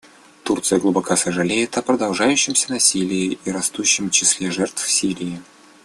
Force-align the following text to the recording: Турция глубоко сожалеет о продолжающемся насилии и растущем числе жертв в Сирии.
Турция 0.43 0.79
глубоко 0.79 1.15
сожалеет 1.15 1.77
о 1.77 1.83
продолжающемся 1.83 2.71
насилии 2.71 3.37
и 3.45 3.51
растущем 3.51 4.09
числе 4.09 4.49
жертв 4.49 4.83
в 4.83 4.89
Сирии. 4.91 5.39